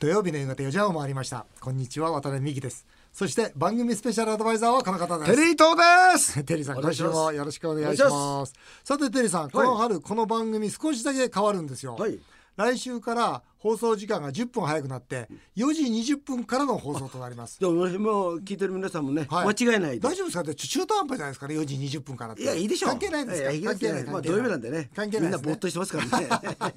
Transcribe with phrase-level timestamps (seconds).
[0.00, 1.44] 土曜日の夕方4時半を回りました。
[1.60, 2.86] こんにちは渡辺美希です。
[3.12, 5.30] そして番組スペシャルアドバイザーはこの方です。
[5.34, 6.42] テリー東です。
[6.44, 8.52] テリーさん今週もよろしくお願いします。
[8.84, 12.20] さてテリーさんこの春、この番組少しだけ変わるんですよ、はい。
[12.56, 15.82] 来週から放送時間が10分早くなって4時
[16.14, 17.58] 20分からの放送となります。
[17.60, 19.46] でももう聞いてる皆さんもね、はい。
[19.52, 20.42] 間違えないで大丈夫ですか？
[20.42, 21.48] って中途半端じゃないですか？
[21.48, 22.42] ね4時20分からって。
[22.42, 22.90] いやいいでしょう。
[22.90, 23.68] 関係ないですか？
[23.70, 24.04] 関係ない。
[24.04, 24.90] まあ土曜日なんでね。
[24.94, 25.42] 関係ないですね。
[25.42, 26.28] みんなぼーっとしてますからね。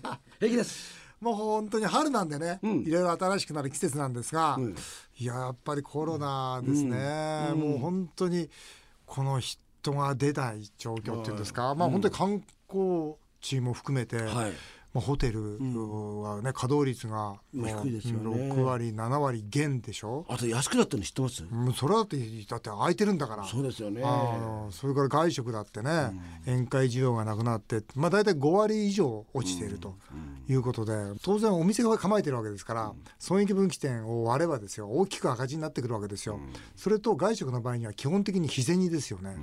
[0.42, 2.82] 平気ですもう本当に春なんでね、ん。
[2.82, 4.76] いろいろ新しくなる季節なんですが、ん。
[5.18, 8.50] いややっぱりコロナですね、もう本当に
[9.06, 11.38] この人が出ない状況っていうん。
[11.38, 14.54] ですか、まあ本当に観光地も含めて、はい
[14.94, 15.58] まあ、ホテル
[16.22, 18.52] はね、稼働率が低いですよね。
[18.54, 21.44] 6割7割減でしょ、あと安くなったの知ってます？
[21.78, 23.46] それだってだって空いてるんだから。
[23.46, 24.04] そうですよね。
[24.72, 26.12] それから外食だってね、
[26.46, 29.96] 宴会需要がなくなって、まあ、大体5割以上落ちていると
[30.50, 36.40] いうことで、当然お店が構えてるわけですから、損益分岐点を割ればですよ大きく赤字になってくるわけですよ、
[36.76, 39.38] それと外食の場合には基本的に日銭ですよね、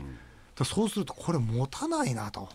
[0.62, 2.50] そうするとこれ持たないなと。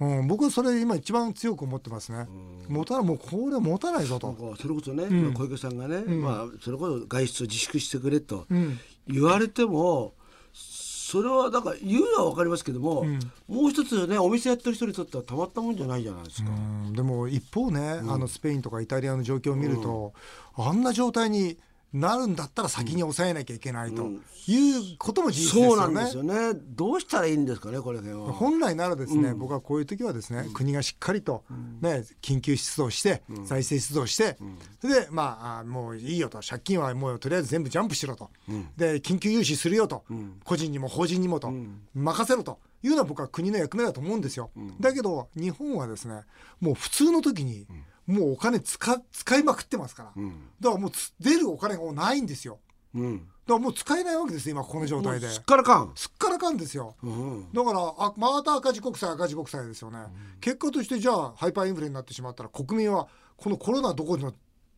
[0.00, 2.26] うん、僕はそれ今一番強く思ってますね。
[2.68, 4.28] 持たもうこれ持たないぞと。
[4.28, 8.78] なんかそれこそね、今小池さんがね、まあそれこそ外出を自粛してくれとん。
[9.06, 10.14] 言われても、
[10.52, 13.04] それはだから言うのは分かりますけども、
[13.46, 16.50] もう一つねお店やってる人にとってはたまったもんじゃないじゃないですか。
[16.50, 16.52] う
[16.90, 16.92] ん。
[16.94, 20.14] でも一方ね、あのスペインとかイタリアの状況を見ると、
[20.54, 21.58] あんな状態に
[21.92, 24.10] なるんだったら先に抑えなきゃいけないと
[24.46, 26.00] いうことも事実ですそうなよね。
[26.02, 26.60] んですよね。
[26.76, 28.32] どうしたらいいんですかねこれ辺は。
[28.32, 31.44] 本来ならですね、僕はこういう時はですね、国がしっかりと、
[31.80, 34.36] ね、緊急出動して、財政出動して、
[34.80, 36.40] それでまああもういいよと。
[36.48, 38.30] 借金はもうとりあえず全部ジャンプしろと、
[38.76, 40.04] で緊急融資するよと、
[40.44, 41.52] 個人にも法人にもと、
[41.94, 42.58] 任せろと。
[42.82, 44.50] いうのは僕は国の役目だと思うんですよ。
[44.80, 46.22] だけど日本はですね
[46.60, 47.66] もう普通の時に、
[48.10, 50.22] もうお金使使いまくってますから、
[50.60, 52.58] だからもうつ出るお金がもうないんですよ。
[52.94, 53.18] うん。
[53.18, 55.28] だからもう使えないわけです今この状態で。
[55.28, 55.92] すっからかん。
[55.94, 56.96] すっからかんですよ。
[57.02, 57.52] うん。
[57.52, 59.98] だからあまた赤字国債赤字国債ですよね、
[60.40, 64.34] 結果としてじゃあハイパーインフレになってしまったら国民はこのコロナどころの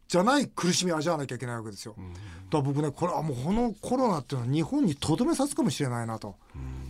[0.08, 2.10] じゃない苦しみを味わわなきゃいけないわけですよ、だか
[2.58, 6.36] ら僕ねこれはもうこのコロナっていうのは日本にとどめさすかもしれないなと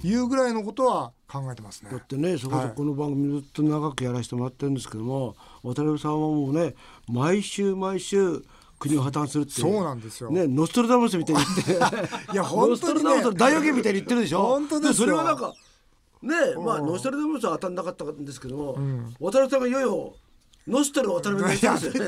[0.03, 6.75] いうぐらいのことは考えてますねだってねそこそこの番組ずっと長くやらせてもらってるんですけども、渡辺さんはもうね
[7.09, 8.43] 毎週毎週
[8.79, 10.31] 国を破綻するってそうなんですよ。
[10.31, 12.03] ねノストラダムスみたいに言って
[12.33, 14.43] いやノ本当にねストラダムスの大予言みたいに言ってるでしょ？
[14.43, 14.95] 本当ですよ。
[14.95, 15.53] それはなんか
[16.23, 16.35] ね
[16.65, 18.75] まあノストラダムスは当たんなかったんですけども、
[19.21, 20.15] 渡辺さんがいよいよ
[20.67, 22.01] ノストラ渡辺になりますよね。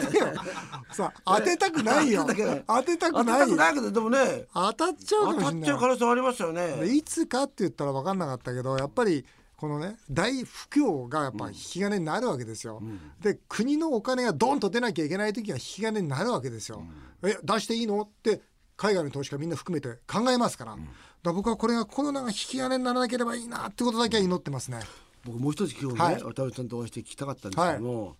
[0.93, 2.25] さあ当てたくないよ。
[2.27, 2.65] 当てたくない。
[2.67, 3.41] 当てた当てくない。
[3.41, 6.87] よたくないけどでもね当たっちゃうか当たっちゃう可能性はありますよね。
[6.89, 9.25] いつかって言ったら分かんなかったけどやっぱり
[9.65, 12.83] このね大不況がやっぱ引き金になるわけですよ。
[13.23, 16.85] で国のお金がドンと出なきゃいけない時は引き金になるわけですよ。
[17.23, 18.03] え出していいの？
[18.03, 18.43] って
[18.77, 20.73] 海外の投資家みんな含めて考えますから。
[20.73, 20.83] だか
[21.23, 24.81] ら僕はこれがコロナが引き金にならなければいいなってことだけは祈ってますね。
[25.25, 26.15] 僕もう一つ今日ね、はい。
[26.17, 28.17] 渡辺さんとお会いして聞きたかったんですけども、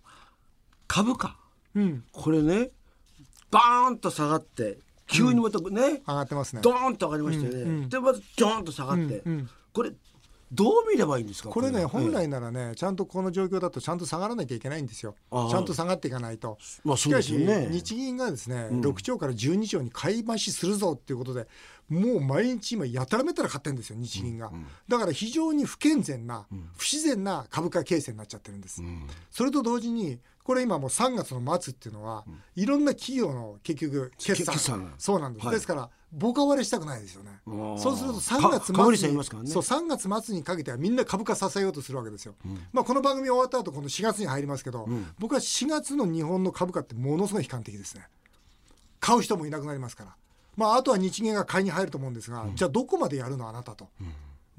[0.87, 1.37] 株価。
[1.75, 2.03] うん。
[2.11, 2.71] これね
[3.51, 6.63] バーンと下がって急にまたね、上がってますね。
[6.63, 7.89] ドーンと上がりましたよね、うんうん。
[7.89, 9.49] でまたジョーンと下がって、うんうん。
[9.71, 9.91] これ
[10.51, 11.49] どう見ればいいんですか？
[11.49, 15.15] これねは本来ならねちゃんとこの状況だとちゃんと下がらなきゃいけないんですよ。
[15.31, 21.47] ちゃんと下がっていかないと、まあしかし日銀がですね、6兆から12兆に買い増しするぞっていうことで
[21.89, 24.51] もう毎日今やたらめったら買ってるんですよ日銀が、
[24.87, 26.45] だから非常に不健全な、
[26.77, 28.81] 不自然な株価形成になっちゃってるんです、
[29.31, 32.23] それと同時にこれ今もう3月の末っていうのは、
[32.55, 34.93] いろんな企業の結局決算。
[34.99, 35.55] そうなんです、はい。
[35.55, 37.31] ですからボカ割れしたくないですよね。
[37.47, 39.49] あそうすると3月末にね。
[39.49, 42.35] そう3月末にかけてはみんな株価支えようとするわけですよ、
[42.71, 48.07] まあこの番組終わった後この4月に入りますけど、僕は4月の日本の株価ってものすごい悲観的ですね。
[48.99, 50.15] 買う人もいなくなりますから。
[50.55, 53.89] まああとは日銀が買いに入ると思うんですが、じゃあどこまでやるのあなたと、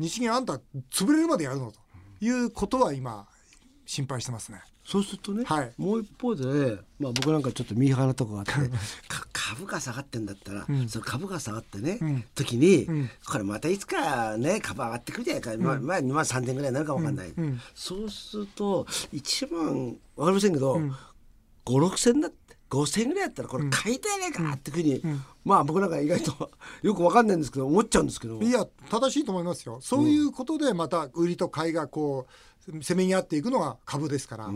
[0.00, 0.60] 日銀あんた
[0.90, 1.78] 潰れるまでやるのと
[2.20, 3.28] いうことは今
[3.86, 5.72] 心配してますねそうするとね、はい。
[5.76, 8.52] もう一方で、まあ、僕なんかちょっとミーハーなとこがあって
[9.08, 12.86] か株価下がってんだったら、その株価下がってね、時に、
[13.28, 17.34] これまたいつかね株上がってくるじゃないか、まあまあ2万3,000ぐらいになるか分かんない、
[17.74, 20.90] そうすると1万分かりませんけど、5
[21.64, 25.02] 6千だって5,000円ぐらいやったらこれ買いたいねかってふうに、
[25.44, 26.50] まあ僕なんか意外と
[26.82, 28.40] よく分かんないんですけど思っちゃうんですけど。
[28.40, 29.78] いや正しいと思いますよ。
[29.80, 32.32] そういうことでまた売りと買いがこう
[32.82, 34.50] せめぎ合っていくのが株ですから、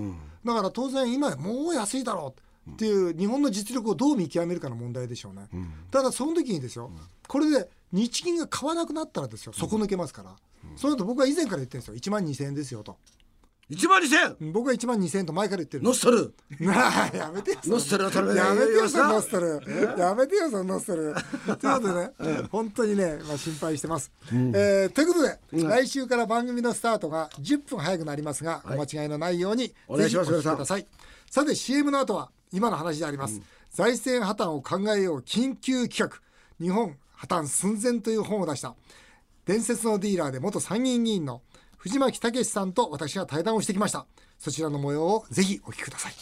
[0.45, 2.35] だから当然今もう安いだろ
[2.67, 5.49] うっていう日本の実力をどう見極めるかの問題でしょうね、
[5.91, 6.91] ただその時にですよ
[7.29, 10.37] これで日銀が買わなくなったらですよ底抜けますから、
[10.77, 11.95] その後僕は以前から言ってるんですよ。
[11.95, 12.97] 1万2000円ですよと
[13.71, 15.85] 1万2000僕は1万2000円と前から言ってる。
[15.85, 21.15] ノストルやめてよノストルやめてよそのノストルルやめてよそのノストル
[21.57, 22.11] ということでね
[22.51, 30.87] 本当にね、まあ、心配してます、えーということで、来週から番組のスタートが10分早くなりますが、お間違いのないようにお願いしますください。
[31.31, 33.41] さて CM の後は今の話であります、
[33.71, 36.21] 財政破綻を考えよう緊急企画。
[36.61, 38.75] 日本破綻寸前という本を出した。
[39.47, 41.43] 伝説のディーラーで元参議院議員の
[41.81, 44.05] 藤巻武さんと私が対談をしてきました。
[44.39, 46.13] そちらの模様をぜひお聞きください。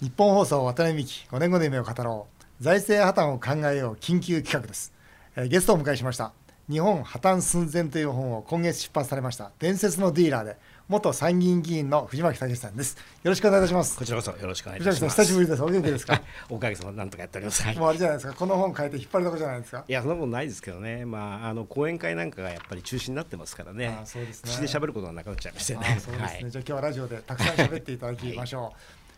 [0.00, 2.26] 日本放送渡辺美希5年後の夢を語ろ
[2.60, 2.62] う。
[2.64, 4.92] 財政破綻を考えよう緊急企画です、
[5.36, 6.32] えーゲストをお迎えしました。
[6.68, 9.52] 日本破綻寸前という本を今月出版されました。
[9.60, 10.56] 伝説のディーラーで
[10.88, 12.96] 元参議院議員の藤巻武さんです。
[13.22, 13.96] よろしくお願いいたします。
[13.96, 15.08] こちらこそよろしくお願いします。
[15.08, 15.62] 久しぶりです。
[15.62, 16.20] お元気ですか？
[16.50, 17.62] おかげさまでなんとかやっております。
[17.62, 17.76] はい。
[17.76, 18.34] もうあれじゃないですか？
[18.34, 19.84] この本書いて引っ張りだこじゃないですか？
[19.86, 23.98] いやそんなことないですけどね、まあ、あの講演会なんかがやっぱり中止になってますからね。
[24.02, 24.50] あそうですね。
[24.50, 25.80] 口で喋ることがなくなっちゃいましてね。
[25.96, 26.50] あそうですね、はい。
[26.50, 28.72] じゃあ今日はラジオでたくさん喋っていただきましょ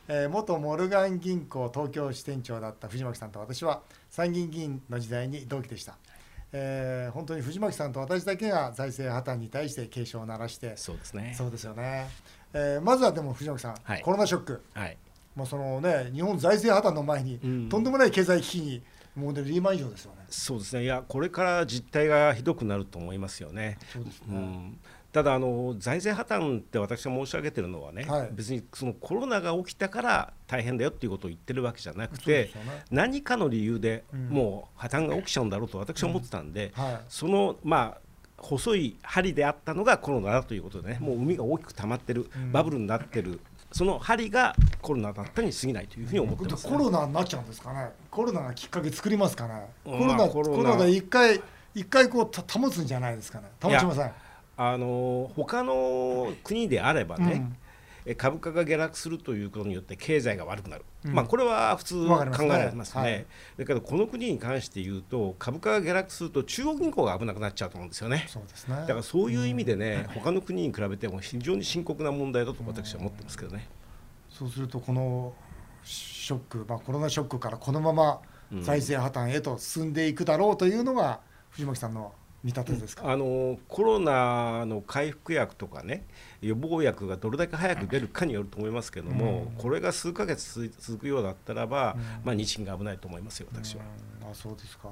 [0.08, 3.81] う、えー元モルガン銀行東京支店長だった藤巻さんと私は
[4.11, 5.96] 参議院議員の時代に同期でした、
[6.56, 11.34] えー本当に藤巻さんと私だけが財政破綻に対して警鐘を鳴らしてそうですね。
[11.36, 12.08] そうですよね、
[12.52, 14.00] えーまずはでも藤巻さん、はい。
[14.02, 14.62] コロナショック。
[14.72, 14.96] はい。
[15.34, 17.68] もうそのね日本財政破綻の前に、うん。
[17.68, 18.82] とんでもない経済危機に
[19.16, 20.84] もうねリーマン以上ですよねそうですね。
[20.84, 23.78] いやこれから実態がひどくなると思いますよね。
[23.92, 24.78] そうですね、うん。
[25.12, 28.31] ただあの財政破綻って私が申し上げてるのはね、はい。
[28.32, 32.84] 別にそのコロナが起きたから大変だよっていうことを言ってるわけじゃなくてね。
[32.90, 34.28] 何かの理由でうん。
[34.28, 37.00] もう破綻が起きちゃうんだろうと私は思ってたんで、はい。
[37.08, 37.98] そのまあ
[38.37, 42.52] 細い針であったのがコロナだということでねもう海が大きく溜まってる、うん。
[42.52, 43.40] バブルになってる
[43.75, 47.91] その針がコロナだったに過ぎないというふうに思ってます、コロナになっちゃうんですかね。
[48.09, 49.67] コロナがきっかけ作りますかね。
[49.85, 50.56] コロナ、まあコロナ。
[50.56, 51.43] コロナで一回
[51.75, 53.49] 一回こうた保つんじゃないですかね。
[53.61, 54.12] 保ちません。
[54.56, 57.63] あの他の国であればね、え
[58.16, 61.14] 株価が下落するということによって経済が悪くなる、うん。
[61.14, 63.02] まあ、これは普通考えられますね。
[63.02, 63.26] はい。
[63.56, 68.26] だけどこの国に関して言うと株価が下落すると中央銀行が危なくなっちゃうと思うんですよね。
[68.68, 68.76] ね。
[68.76, 73.68] だからそういう意味でね、他の国に比べても非常に深刻な問題だと私は思ってますけどね。
[74.28, 75.32] そうするとこの
[75.84, 78.20] ショック、まあ、コロナショックからこのまま
[78.60, 81.20] 財政破綻へと進んでいくだろうというのが
[81.50, 82.12] 藤巻さんの
[82.44, 86.05] 見立てですか、あのコロナの回復薬とかね
[86.43, 93.82] 予防薬がどれだけ早く出るかによると思いますけども、これが数ヶ月続くようだったらば、まあ、日銀が危ないと思いますよ私は。
[94.20, 94.31] うん。
[94.31, 94.88] あそうですか、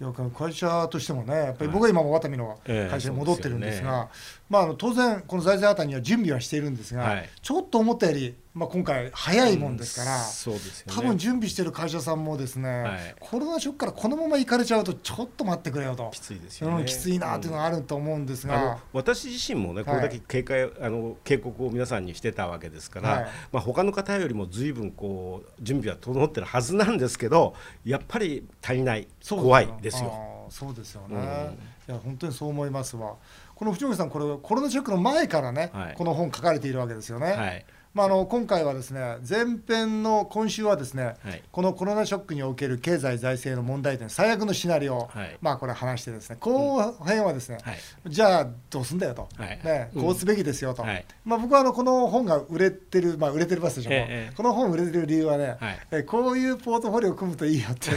[0.00, 0.04] い。
[0.04, 4.18] い、や会社としてもねやっぱり僕は今もワタミのええ会社に戻ってるんですが、そ
[4.50, 7.30] うまあ、あの当然この財政破綻には準備はしているんですが、はい。
[7.40, 10.94] ちょっと思ったより、まあ、今回早いもんですから、そうですよね。
[10.94, 13.16] 多分準備してる会社さんもですね、はい。
[13.18, 16.08] コロナショックからこのまま行かれちゃうとちょっと待ってくれよと。
[16.12, 16.76] きついですよね。
[16.76, 23.26] うんきついなっていうのがあると思うんですが、私自身もねこれだけ警戒、あの警告を皆さんにしてたわけですから、はい。
[23.50, 30.46] まあ他の方よりも随分こう準備は整ってるはずなんですけどやっぱり足りない怖いですよ。
[30.48, 31.22] そうですよね、うん。
[31.22, 33.16] いや本当にそう思いますわ。
[33.56, 35.94] この藤森さんこれコロナショックの前からね、はい。
[35.96, 41.42] この本書かれているわけですよね、はいまあ、あの今回はですね前編の今週はですね、はい。
[41.52, 45.38] このコロナショックにおける経済財政の問題点最悪のシナリオを、はい。
[45.40, 46.36] まあこれ話してですね。
[46.40, 47.76] 後編はですね、はい。
[48.08, 49.60] じゃあどうすんだよと、はい。
[49.64, 50.02] ね、うん。
[50.02, 51.04] こうすべきですよと、はい。
[51.24, 55.78] まあ、僕はあのこの本が売れてる、まあ、売れてるバスでしょ、ええこの本売れてる理由はね、はい。
[55.92, 57.90] えこういうポートフォリオを組むといいよって、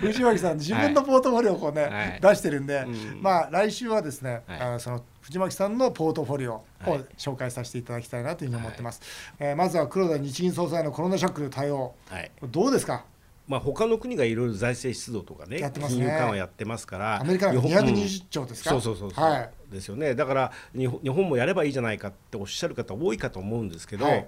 [0.00, 2.20] 藤巻さん自分のポートフォリオをこうね、はい。
[2.20, 3.22] 出してるんで、うん。
[3.22, 4.60] まあ来週はですね、はい。
[4.60, 7.04] あのその藤巻さんのポートフォリオをはい。
[7.16, 9.00] 紹介させていただきたいなというふうに思ってます、
[9.38, 12.30] えーまずは黒田日銀総裁のコロナショックの対応はい。
[12.50, 13.04] どうですか？
[13.46, 16.04] まあ他の国がいろいろ財政出動とかねやってますね。
[16.04, 19.50] 金融緩和やってますからアメリカの日本220兆ですか、そうそうそうそう、はい。
[19.70, 20.14] ですよね。
[20.14, 24.26] だから日本日本もやればいいじゃないかっておっしゃる方多いかと思うんですけど、はい。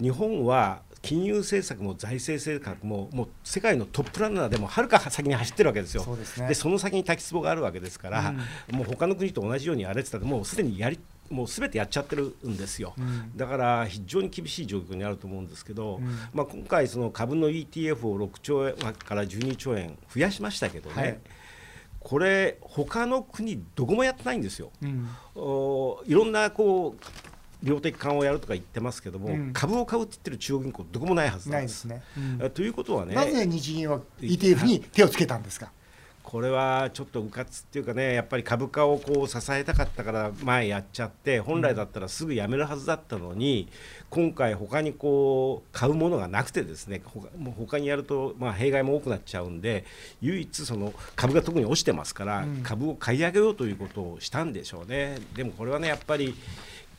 [0.00, 6.02] 日本は金融政策も財政政策ももう世界のトップランナーでもはるか先に走ってるわけですよ。
[6.02, 6.52] そうですね。
[6.54, 8.34] その先に滝壺があるわけですから、
[8.70, 10.98] もう他の国と同じようにやれてたらもうすでにやり
[11.30, 13.36] もうすべてやっちゃってるんですよ、ん。
[13.36, 16.04] だから非常に厳しい状況にあると思うんですけど、ん。
[16.32, 21.18] まあ、今回その株の ETF を6兆円から12兆円増やしましたけどね、はい。
[22.00, 24.70] これ他の国どこもやってないんですよ。
[24.82, 25.08] うん。
[25.34, 27.27] おいろんなこう
[27.62, 29.52] 量的緩和をやるとか言ってますけども、うん。
[29.52, 31.56] 株を買うって言ってる中央銀行どこもないはずなで。
[31.56, 32.38] なんいですすね、うん。
[32.42, 35.70] えということはねなぜ日銀は ETF に手をつけたんですか、
[36.22, 43.68] これはちょっとうかつっていうかねやっぱり株価をこう支えたかったから前やっちゃって本来だったらすぐやめるはずだったのに、
[44.10, 47.00] 今回他にこう買うものがなくてですね
[47.56, 49.84] 他にやるとまあ弊害も多くなっちゃうんで
[50.20, 52.62] 唯一その株が特に落ちてますから、うん。
[52.62, 55.18] 株を買い上げようということをしたんでしょうね。
[55.34, 56.34] でもこれはねやっぱり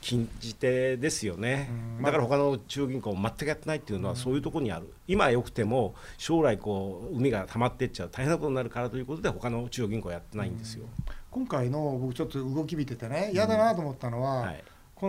[0.01, 1.70] 禁じ手ですよね、
[2.01, 10.86] だから他の中央銀行全くやってないっていうのはそういうところにある、今はよくても将来こう海が溜まっていっちゃう大変なことになるからということで他の中央銀行はやってないんですよ。
[11.32, 14.63] 今回の僕ちょっと動き見ててね嫌だなと思ったのは、はい、
[14.96, 15.08] こ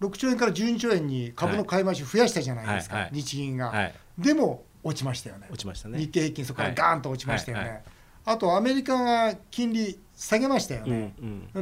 [0.00, 1.84] の6兆円から12兆円に株の買い。
[1.84, 5.46] 増し増やしたじゃないですか、はいはい、日銀が、でも落ちましたよね。
[5.50, 5.98] 落ちましたね。
[5.98, 7.84] 日経平均そこからガーンと落ちましたよね、
[8.24, 11.14] あとアメリカが金利下げましたよね。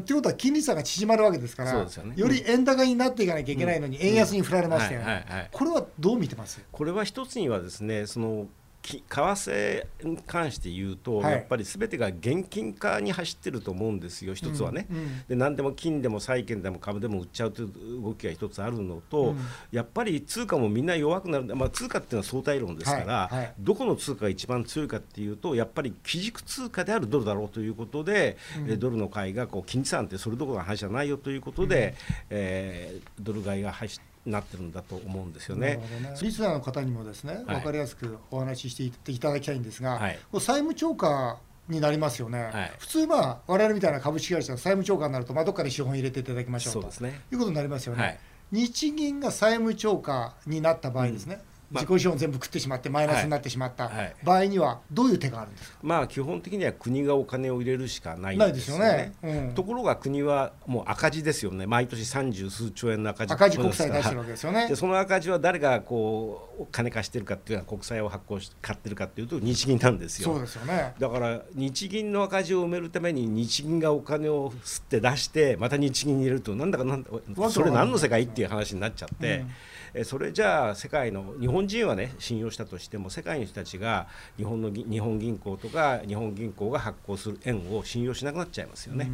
[0.06, 5.48] ということは金利差が縮まるわけですから、ね、より円高になっていかなきゃいけないのに円安に振られましたよね。
[5.52, 6.62] これはどう見てます？
[6.70, 8.46] これは一つにはですねその
[8.82, 19.38] 為替に関して言うと、はい、やっぱりすべてが現金化に走ってると思うんですよ、一つはね、うんうん、で何でも金でも債券でも株でも売っちゃうという動きが一つあるのと、うん、
[19.70, 34.11] やっぱり通貨もみんな弱くなる、まあ、通貨っていうのは相対論ですから、はいはい、どこの通貨が一番強いかっていうと、やっぱり基軸通貨であるドルだろうということで、うん、ドルの買いがこう金利差なんてそれどころの話じゃないよということで、うん、えー、ドル買いが走って。
[34.26, 35.76] なってるんだと思うんですよね。
[35.76, 36.16] ね。
[36.22, 41.38] リスナーの方にもですね、分かりやすくお話ししていただきたいんですが、はい、債務超過
[41.68, 48.18] になりますよね、はい、普通、まあ、我々みたいな株式会社が債務超過になると、まあ、どっかで資本入れていただきましょうとう、ね、いうことになりますよね、はい、
[48.50, 51.40] 日銀が債務超過になった場合ですね、
[51.72, 53.90] 自己資本全部食ってしまってマイナスになってしまった
[54.22, 58.82] 場合にはどういう手があるんですか、まあ、基本的には国がお金を入れるしかないんですよね。
[58.82, 59.12] よね。
[59.22, 61.66] うん、ところが国はもう赤字ですよね。
[61.66, 64.68] 毎年三十数兆円の赤字赤字国債出してるわけですよね。
[64.70, 70.32] でその赤字は誰がこう金貸してるかっていうのは国債を発行し買ってるかっていうと日銀なんですよ。
[70.32, 70.94] そうですよね。
[70.98, 77.10] だから日銀の赤字を埋めるために日銀がお金を吸って出してまた日銀に入れるとなんだかなんだ
[77.50, 78.22] それ何の世界？
[78.22, 79.38] っていう話になっちゃって。
[79.38, 79.48] うん。
[79.48, 79.71] え
[80.04, 89.10] それじゃあ世界の日本人はね信用したとしても世界の人たちが日本の日本銀行とか日本銀行が発行する円を信用しなくなっちゃいますよね。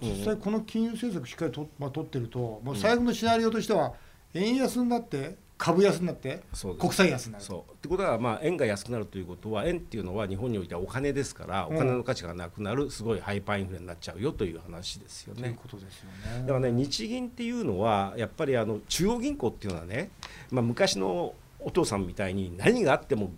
[0.00, 3.94] 実際この金融政策しっかりと、まあ、取ってると、まあ、最後のシナリオとしては
[4.34, 6.42] 円安になって株安になって
[6.78, 15.42] 国債安になるそうってことはまあ円が安くなるということは円っていうのは日本においてはお金ですからお金の価値がなくなるすごいハイパーインフレになっちゃうよという話ですよね。
[15.42, 16.40] ということですよね。
[16.42, 20.10] だからね日銀っていうのはやっぱりあの中央銀行っていうのはね、
[20.50, 23.30] まあ、昔のお父さんみたいに何があっても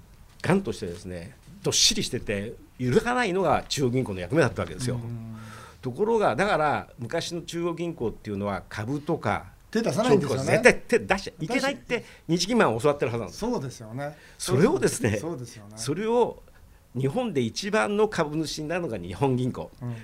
[0.42, 4.98] がんとしてですねどっしりしてて揺るがないのが中央銀行の役目だったわけですよ。
[5.80, 10.44] ところがだから昔の中央銀行っていうのは株とか手出さないんですよね。
[10.44, 13.40] 絶対手出しちゃいけないって日銀マン教わってるはずなんです。
[13.40, 14.16] そうですよね。
[14.38, 15.72] それをですねそうですよね。
[15.76, 16.42] それを
[16.96, 19.94] 日本で一番の株主になるのが日本銀行、うん、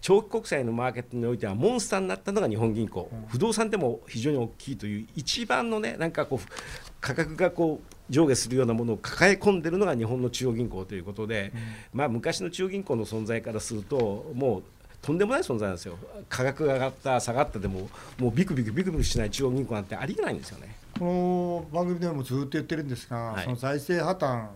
[0.00, 6.48] 長期国債のマーケットにおいてはモンスターになったのが日本銀行、うん、不動産でも非常に大きいという一番のねなんかこう
[7.00, 14.62] 価格がこう上下するようなものを抱え込んでるのが日本の中央銀行ということで、うん、まあ昔の中央銀行の存在からするともう
[15.02, 15.98] とんでもない存在なんですよ。
[16.28, 20.76] 価格が上がった下がったでももうビクビクビクビクしない中央銀行なんてありえないんですよね。
[20.98, 24.46] この番組でもずっと言ってるんですが、はい、その財政破綻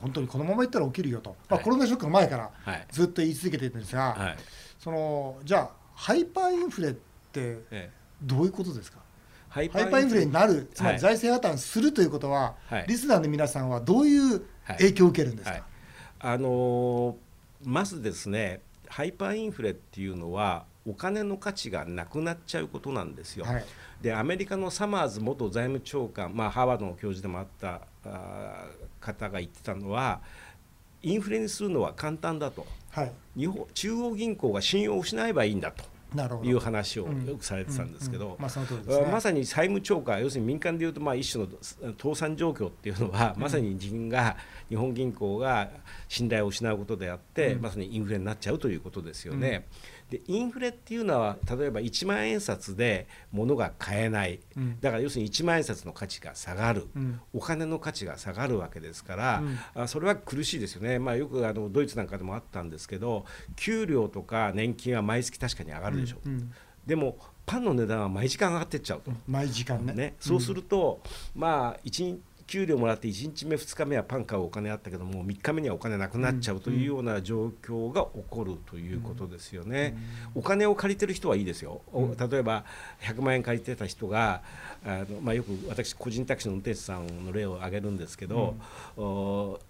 [0.00, 2.50] 本当にこのままいったら起きるよと、まあ、コロナショックの前から
[2.90, 4.36] ずっと言い続けているんですが、はい、
[4.78, 6.92] そのじゃあハイパーインフレっ
[7.32, 7.58] て
[8.22, 8.98] どういうことですか、
[9.48, 10.24] ハイパーインフレ。
[10.24, 15.64] になるつまり財政破綻するということは、はい、リスナーの皆さんはどういう影響を受けるんですか、
[16.20, 17.14] あのー、
[17.64, 23.44] まずですねハイパーインフレっていうのはお金の価値がなくなっちゃうことなんですよ。
[23.44, 23.64] はい、
[24.02, 28.66] でアメリカのサマーズ元財務長官、まあ、ハーバードの教授でもあったあ
[29.00, 30.20] 方が言ってたのは
[31.02, 35.84] インフレにするのは簡単だと、はい、日本中央銀行が信用を失えばいいんだと。
[36.42, 41.50] いう話をよくされてたんですけど、まさに債務超過要するに民間でいうとまあ一種の
[41.98, 44.36] 倒産状況っていうのは、まさに自分が
[44.68, 45.70] 日本銀行が
[46.08, 49.66] 信頼を失うことであって、まさにインフレになっちゃうということですよね。
[50.10, 59.42] でインフレっていうのは例えば1万円札で物が買えない、うん、だから要するに1万円札の価値が下がる、うん、お金の価値が下がるわけですから、
[59.76, 63.24] うん、あそれは苦しいですよね、まあ、よくあのドイツなんかでもあったんですけど
[63.54, 66.28] 給料とか年金は毎月確かに上がるでしょう。
[66.86, 69.12] でもパンの値段は毎時間上がっていっちゃうと。
[69.28, 71.00] 毎時間ね、ね、そうすると、
[71.34, 79.96] まあ1日給料もらって1日目2日目はパン買うお金あったけども3日目にはお金なくなっちゃうというような状況が起こるということですよね。
[80.34, 81.80] お金を借りてる人はいいですよ。
[81.92, 82.64] 例えば
[83.02, 84.42] 100万円借りてた人が
[84.84, 88.56] あの、まあ、よく私個人タクシーの運転手さんの例を挙げるんですけど、
[88.96, 89.04] うん、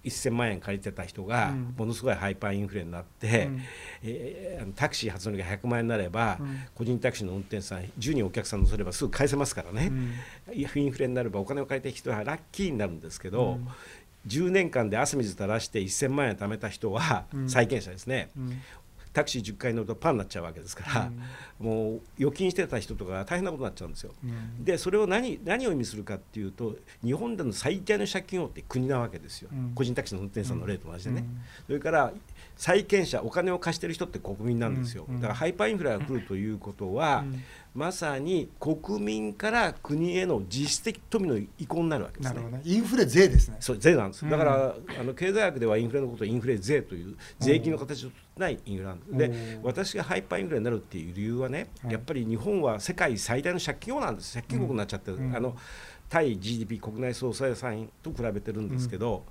[0.05, 3.61] 1000万円借りてた人がものすごいハイパーインフレになって、うん、
[4.05, 9.91] えー、タクシー発乗が100万円になれば、うん、個人タクシーの運転手さん10人お客さん乗せればすぐ返せますからね、
[10.49, 13.69] うん、インフレになればお金を借りた人はラッキーになるんですけど、うん、
[14.27, 18.31] 10年間で汗水垂らして1000万円貯めた人は債権者ですね、
[19.13, 21.11] タクシー10回乗るとパンになっちゃうわけですから、
[21.59, 24.13] もう預金してた人とか大変なことになっちゃうんですよ。
[24.23, 24.65] うん。
[24.65, 29.73] でそれを何何を意味するかっていうと日本での最大の借金王って国なわけですよ、うん。
[29.75, 31.41] 個人タクシーの運転手さんの例と同じでね、うん。
[31.67, 32.13] それから
[32.57, 35.17] 債権者お金を貸してる人って国民なんですよ、うん。
[35.17, 37.43] だからハイパーインフレが来るということは、うん
[37.75, 42.35] まさに国民から国への実質的富の移行になるわけですね。
[42.35, 42.51] なるほ。
[42.51, 42.63] どね。
[42.65, 43.57] インフレ税ですね。
[43.61, 44.31] そう税なんです、うん。
[44.31, 54.35] だからあの経済学ではインフレのことをインフレ税という税金の形のないインフレなんです、で私がハイパーインフレになるっていう理由はね、はいやっぱり日本は世界最大の借金王なんです。
[54.35, 55.37] 借金国になっちゃってる、うん。
[55.37, 55.57] あの
[56.09, 59.25] 対 GDP 国内総生産と比べてるんですけど、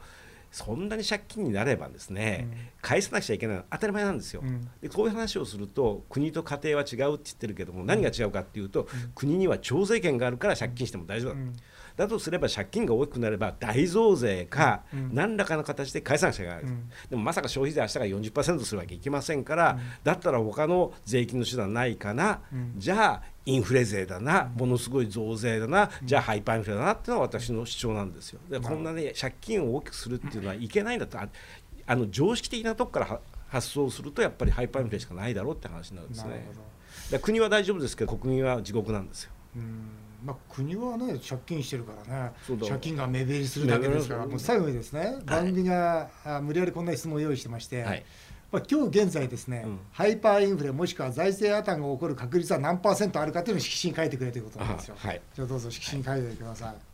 [0.52, 4.42] そんなに借金になればですね、うん返さなくちゃいけないのは当たり前なんですよ。
[4.44, 4.62] うん。
[4.82, 11.56] でこういう話をすると国と家庭は違うって言ってるけども何が違うかっていうと、国には徴税権があるから借金しても大丈夫だ、うん。
[11.98, 15.10] だとすれば借金が大きくなれば大増税かうん。
[15.14, 16.90] 何らかの形で返さなくちゃいけない、うん。
[17.10, 22.74] でもまさか消費税明日から40%するわけいきませんから、だったら他の税金の手段ないかな、うん。
[22.78, 28.40] じゃあインフレ税だな、ものすごい増税だな、じゃあハイパーインフレだなっていうのは私の主張なんですよ。
[28.48, 31.18] でこんなね借金を大きくするっていうのはいけないんだと
[31.90, 37.20] ああの常識的なとこからは発想するとやっぱりハイパーインフレしかないだろうって話になるんですね。
[37.22, 39.32] 国は大丈夫ですけど国民は地獄なんですよ。
[39.56, 39.90] うん。
[40.24, 42.32] まあ、国はね借金してるからね。
[42.68, 48.06] 借金が目減りするだけですからもう最後にですね、番組があ無理やりこんな質問を用意してまして、はい。
[48.52, 49.80] まあ、今日現在ですね、うん。
[49.92, 54.96] ハイパーインフレもしくは財政破綻が起こる確率は何パーセントあるかというのを色紙に書いてくれということなんですよ。
[55.04, 55.22] あはい。
[55.34, 56.89] じゃあどうぞ色紙に書いてください。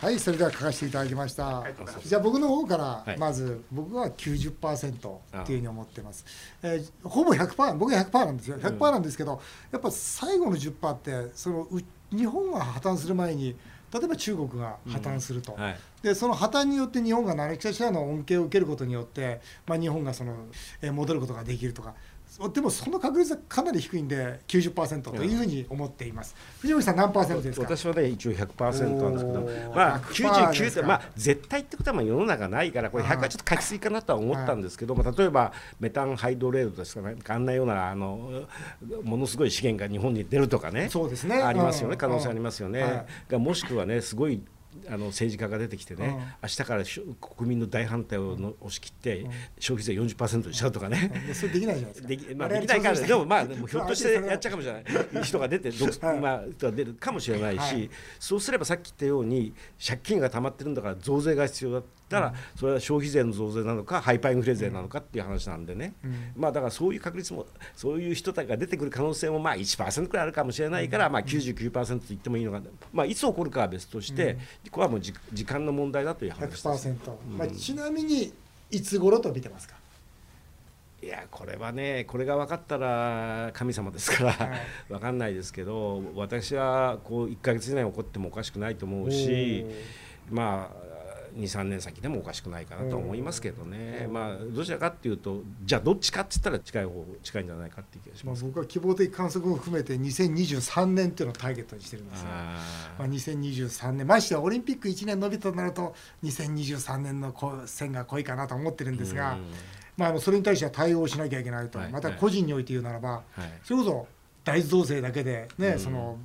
[0.00, 1.64] はい、それでは書かせていただきました。
[2.04, 4.92] じゃあ僕の方からはいまず僕は90%
[5.42, 6.24] っていうふうに思ってます。
[6.62, 8.58] えーほぼ100%僕は100%なんですよ。
[8.58, 9.40] 100%なんですけど、
[9.72, 11.82] やっぱ最後の10%ってそのう
[12.16, 13.56] 日本が破綻する前に
[13.92, 15.54] 例えば中国が破綻すると。
[15.54, 20.32] はいでその破綻によって日本が何かしらの恩恵を受けることによって、まあ、日本がその、
[20.80, 21.94] えー戻ることができるとか
[22.54, 27.66] でもその確率はかなり低いんで90%というふうに思っています、藤森さん何パーセントですか？
[27.76, 29.40] 私はね一応100%なんですけど
[29.74, 38.44] まあ100%ですか？99ってまあ絶対ってことはまあ世の中ないからこれ100はちょっと書きすぎかなとは思ったんですけど、まあ、例えばメタンハイドレードですかねあんなようなあの
[39.02, 41.42] ものすごい資源が日本に出るとかねそうですね。
[41.42, 41.98] ありますよねうん。
[41.98, 43.06] 可能性ありますよね、はい。
[43.28, 44.40] がもしくはねすごい
[44.86, 46.14] あの政治家が出てきてね、うん。
[46.14, 46.84] 明日から
[47.36, 49.26] 国民の大反対をの押し切って、
[49.58, 52.08] 消費税40%にしちゃうとかね、でそれできないじゃないですか。
[52.08, 55.24] できまあ、できないからでもまあでもひょっとしてやっちゃうかもしれない。
[55.24, 55.70] 人が出て
[56.20, 57.90] まあ人が出るかもしれないし、はい。
[58.18, 59.54] そうすればさっき言ったように
[59.84, 65.94] 借金が溜まってるんだから増税が必要だったら、それは消費税の増税なのかハイパーインフレ税なのかっていう話なんでね、
[66.36, 72.60] まあだからそういう確率もそういう人たちが出てくる可能性もまあ1%くらいあるかもしれないから、まあ99%と言ってもいいのか
[72.92, 74.38] まあいつ起こるかは別として、
[74.70, 76.66] これはもうじ時間の問題だという話です。
[76.66, 76.96] 100%、
[77.36, 78.32] まあ、ちなみに
[78.70, 79.76] いつ頃と見てますか？
[81.00, 84.60] いやこれはねこれが分かったら神様ですから、はい。
[84.88, 89.64] 分かんないですけど私はこう1か月以内に起こってもおかしくないと思うし
[90.28, 90.87] まあ
[91.38, 94.08] 23年先でもおかしくないかなと思いますけどね。
[94.10, 98.44] まあどちらかっていうとじゃあどっちかって言ったら近い方近いんじゃないかっていう気がしまあ、ます。
[98.44, 102.28] 僕は希望的観測も含めて2023年っていうのをターゲットにしてるんですね。
[102.30, 104.06] あまあ、2023年。
[104.06, 109.38] ましてやオリンピック1年伸びたとなると2023年のこう線が濃いかなと思ってるんですが、
[109.96, 111.92] まあ、あのそれに対しては対応しなきゃいけないと、はい。
[111.92, 113.52] また個人において言うならば、ーはい。
[113.62, 114.06] それこそ
[114.44, 115.78] 大増税だけで、ねうん。
[115.78, 116.18] その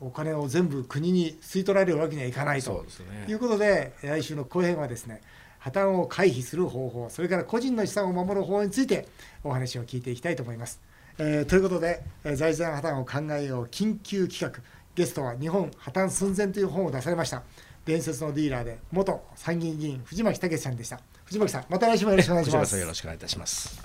[0.00, 2.84] お金を全部国に吸い取られるわけにはいかないと。
[3.28, 5.22] いうことで来週の後編はですね
[5.58, 9.08] 破綻を回避する方法それから個人の資産を守る方法について
[9.42, 10.80] お話を聞いていきたいと思います。
[11.18, 14.62] えーということで、えー財政破綻を考えよう緊急企画。
[14.94, 17.42] ゲストは日本破綻寸前という本を出されました。
[17.84, 21.00] 伝説のディーラーで元参議院議員藤巻武さんでした。
[21.26, 22.56] 藤巻さんまた来週もよろしくお願いします。
[22.56, 23.80] 藤原さんよろしくお願いいたします。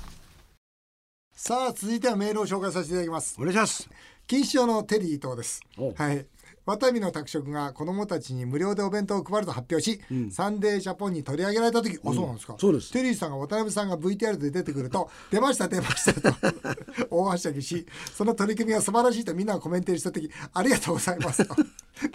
[1.34, 3.36] さあ続いてはメールを紹介させていただきます。
[3.40, 3.90] お願いします
[4.32, 5.60] 錦糸町のテリー伊藤です。
[5.78, 6.26] おはい。
[6.66, 10.00] ワタミの宅食が子どもたちに無料でお弁当を配ると発表し、
[10.32, 12.56] サンデージャポンに取り上げられた時、あそうなんですか。
[12.58, 12.94] そうです。
[12.94, 16.34] テリーさんが渡辺さんが VTR で出てくると「出ました出ました」と
[17.12, 21.56] 大はしゃぎしその取り組みが素晴らしいとみんながコメントした時「ありがとうございます」と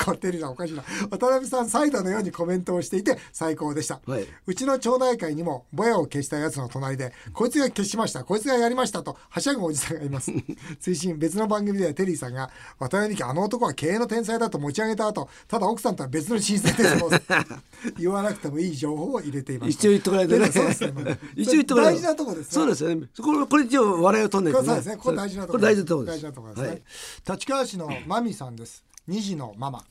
[0.04, 0.82] これテリーさんおかしいな。
[1.10, 4.26] 渡辺さんサイドのようにコメントをしていて最高でした、はい。
[4.46, 10.32] うちの町内会にもぼやを消したやつの隣でこいつが消しましたこいつがやりましたとはしゃぐおじさんがいます。
[10.80, 16.98] 追伸別の番組ではテリーさんが渡辺美樹あの男は経営の天才だと持ち上げた後ただ奥さんとは別の親戚です。
[16.98, 17.10] と
[17.98, 19.80] 言わなくてもいい情報を入れていました。
[19.80, 20.52] 一応言っとかないとね。
[20.52, 22.52] そうですね一応言っとかない大事なとこですね。
[22.52, 23.06] そうですよね。
[23.20, 24.96] これこれ一応笑いを取んないとこれそうですね。
[24.96, 26.68] これ大事なとこ大事なとこです大事なところですね。
[26.68, 26.82] はい。
[27.36, 28.85] 立川市のマミさんです。
[29.08, 29.84] 二児のママ。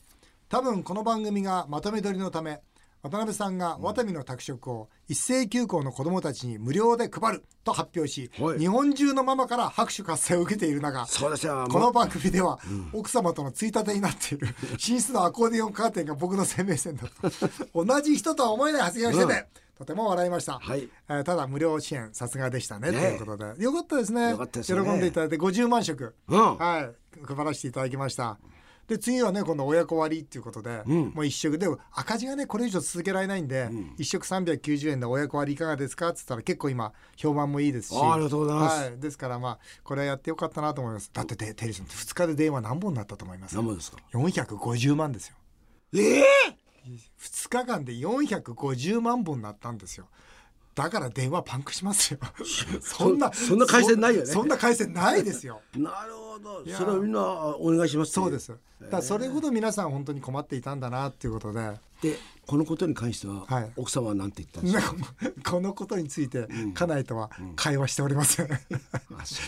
[0.50, 2.60] 多分この番組がまとめ撮りのため、
[3.02, 8.58] 渡辺さんがワタミの宅食を一斉休校の子どもたちに無料で配ると発表し、はい。
[8.58, 11.66] 日本中のママから拍手喝采を受けている中そうですよ。
[11.70, 12.58] この番組では、
[12.92, 17.04] 奥様とのついたてになっている寝室のアコーディオンカーテンが僕の生命線だ
[17.72, 17.84] と。
[17.86, 19.44] 同じ人とは思えない発言をしてて、うん。
[19.78, 20.90] とても笑いました、はい。
[21.08, 23.62] えーただ無料支援さすがでしたねねということで。
[23.62, 24.34] よかったですね。
[24.82, 24.84] ね。
[24.84, 26.56] 喜んでいただいて50万食、うん。
[26.58, 27.24] はい。
[27.24, 28.38] 配らせていただきました
[28.88, 31.12] で次はね今度親子割っていうことで、ん。
[31.14, 31.58] もう一食。
[31.58, 33.68] で赤字がねこれ以上続けられないんで、
[33.98, 37.96] 一食390円で親子割いかがですかっつったら結構今評判もいいですし。
[37.96, 38.80] あありがとうございます。
[38.82, 41.10] はい、ですからまあこれはやってよかったなと思います。
[41.12, 43.56] だってテテリーさん2日で電話何本になったと思います？
[43.56, 45.36] 何本ですか？450万ですよ。
[45.94, 46.24] ええ
[47.20, 50.08] 2日間で450万本になったんですよ。
[50.76, 52.20] だから電話パンクしますよ。
[52.82, 54.26] そんなそんな回線ないよね。
[54.26, 55.62] そそんな回線ないですよ。
[55.74, 56.25] なるほど
[56.64, 56.76] いや。
[56.78, 58.52] それはみんなあお願いしますそうです。
[58.90, 61.70] だそれほど皆さん本当に困っていたんだなっていうことで。
[62.02, 62.14] で
[62.46, 63.72] このことに関しては、はい。
[63.76, 64.94] 奥様は何て言ったんですか？
[65.50, 68.48] このことについて家内とは会話しておりません。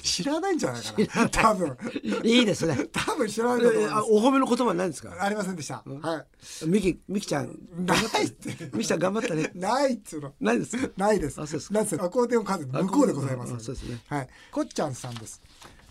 [0.03, 1.29] 知らないんじゃないかな。
[1.29, 1.77] 多分。
[2.25, 2.89] いいですね。
[2.91, 3.99] 多分知らないんだと思いえます。
[3.99, 5.15] あお褒めの言葉はないんですか？
[5.23, 5.83] ありませんでした。
[5.85, 6.25] は
[6.65, 6.67] い。
[6.67, 7.55] ミキミキちゃん。
[7.77, 8.71] ないって。
[8.75, 9.51] ミキちゃん頑張ったね。
[9.55, 10.33] ないっつうの。
[10.41, 10.89] ないですか？
[10.97, 11.41] ないです。
[11.41, 11.75] あそうですか。
[11.75, 13.53] なんですアコーディオンカーテン向こうでございます。
[13.55, 14.01] あそうですね。
[14.09, 14.29] はい。
[14.51, 15.43] こっちゃんさんです。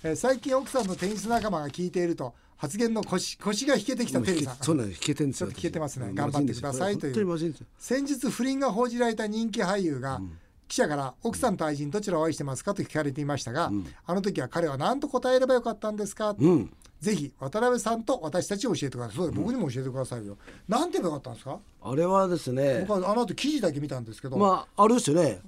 [0.03, 4.55] えー最近奥さんのテニス仲間が聞いていると発言の腰腰が引けてきたテリーさん。
[4.57, 6.07] そうなんです引けてるんですよちょっと引けてますね。
[6.07, 7.55] 私頑張ってくださいという。
[7.77, 10.21] 先日不倫が報じられた人気俳優が、
[10.67, 13.71] 記者から奥さんと愛人どちらを愛してますかと聞かれていましたが、
[14.05, 16.73] あの時は彼は何と答えればよかったんですか、うん。
[16.99, 19.15] ぜひ渡辺さんと私たちを教えてください。
[19.17, 21.59] そうだ僕にも教えてくださいよ、なんて言えばよかったんですか？
[21.83, 25.41] あれはですね僕はあの後記事だけ見たんですけど、まああれですよね。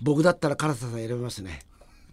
[0.00, 1.60] 僕だったら唐田さん選びますね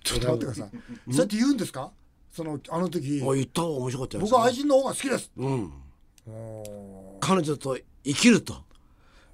[0.04, 0.70] ちょっと待ってください。
[1.14, 1.92] そうやって言うんですか？
[2.32, 5.32] そのあの時あ言った方が面白かったです僕は愛人の方が好きです。
[5.38, 5.72] うん
[7.20, 8.56] 彼女と生きると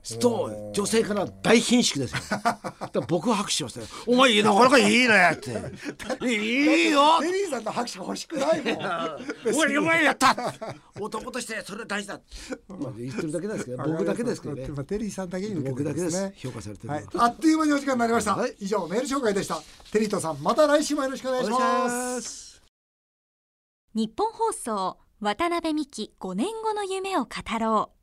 [0.08, 2.39] すると女性から大貧縮ですよ。
[3.08, 5.50] 僕は拍手しましたよお前なかなかいいねって。
[6.26, 7.20] いいよ。
[7.20, 8.76] テリーさんの拍手が欲しくないもん。
[9.54, 10.54] お前お前やった。
[11.00, 12.22] 男としてそれ大事だ、
[12.70, 14.67] まあ、言ってるだけですけど僕だけですけどね。
[14.70, 16.22] まあテリーさんだけに向けて僕だけです。
[16.22, 16.34] ね。
[16.38, 18.56] 評価されてるあっという間にお時間になりました、はい。
[18.60, 19.62] 以上メール紹介でした。
[19.91, 22.22] テリーとさんまた来週もよろしくお願いします。
[22.22, 22.62] す。
[23.93, 27.98] 日本放送渡辺美希5年後の夢を語ろう。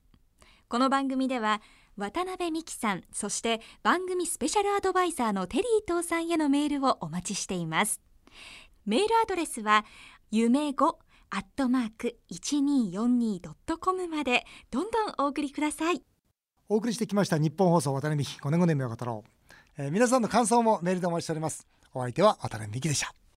[0.68, 1.62] この番組では
[1.96, 8.00] 渡辺美希さんそして番組スペシャルアドバイザーのテリー伊藤さんへのメールをお待ちしています。
[8.84, 9.84] メールアドレスは
[10.30, 10.96] 夢5
[11.30, 16.02] アットマーク 1242.com までどんどんお送りください。
[16.68, 19.30] お送りしてきました日本放送渡辺美希5年後の夢を語ろう、
[19.78, 21.66] えー皆さんの感想もメールでお待ちしております。
[21.92, 23.23] お相手は渡辺美希でした。